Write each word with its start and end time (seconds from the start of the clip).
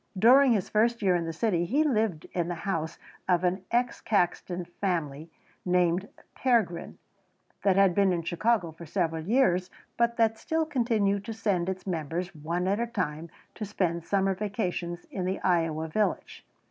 During 0.17 0.53
his 0.53 0.67
first 0.67 1.03
year 1.03 1.15
in 1.15 1.25
the 1.25 1.31
city 1.31 1.63
he 1.63 1.83
lived 1.83 2.25
in 2.33 2.47
the 2.47 2.55
house 2.65 2.97
of 3.29 3.43
an 3.43 3.63
ex 3.69 4.01
Caxton 4.01 4.65
family 4.65 5.29
named 5.63 6.09
Pergrin 6.35 6.97
that 7.61 7.75
had 7.75 7.93
been 7.93 8.11
in 8.11 8.23
Chicago 8.23 8.71
for 8.71 8.87
several 8.87 9.23
years, 9.23 9.69
but 9.97 10.17
that 10.17 10.39
still 10.39 10.65
continued 10.65 11.23
to 11.25 11.33
send 11.35 11.69
its 11.69 11.85
members, 11.85 12.33
one 12.33 12.67
at 12.67 12.79
a 12.79 12.87
time, 12.87 13.29
to 13.53 13.63
spend 13.63 14.03
summer 14.03 14.33
vacations 14.33 15.05
in 15.11 15.23
the 15.25 15.39
Iowa 15.41 15.87
village. 15.87 16.47